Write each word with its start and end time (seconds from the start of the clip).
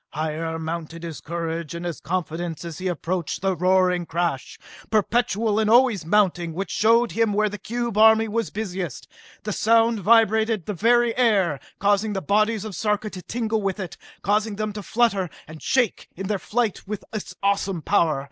Higher 0.13 0.57
mounted 0.57 1.03
his 1.03 1.21
courage 1.21 1.75
and 1.75 1.85
his 1.85 1.99
confidence 2.01 2.65
as 2.65 2.79
he 2.79 2.87
approached 2.87 3.41
the 3.43 3.55
roaring 3.55 4.07
crash, 4.07 4.57
perpetual 4.89 5.59
and 5.59 5.69
always 5.69 6.07
mounting, 6.07 6.53
which 6.53 6.71
showed 6.71 7.11
him 7.11 7.33
where 7.33 7.49
the 7.49 7.59
cube 7.59 7.99
army 7.99 8.27
was 8.27 8.49
busiest. 8.49 9.07
The 9.43 9.53
sound 9.53 9.99
vibrated 9.99 10.65
the 10.65 10.73
very 10.73 11.15
air, 11.15 11.59
causing 11.77 12.13
the 12.13 12.19
bodies 12.21 12.65
of 12.65 12.73
Sarka 12.75 13.11
to 13.11 13.21
tingle 13.21 13.61
with 13.61 13.79
it, 13.79 13.95
causing 14.23 14.55
them 14.55 14.73
to 14.73 14.81
flutter 14.81 15.29
and 15.47 15.61
shake 15.61 16.07
in 16.15 16.25
their 16.25 16.39
flight 16.39 16.87
with 16.87 17.05
its 17.13 17.35
awesome 17.43 17.83
power. 17.83 18.19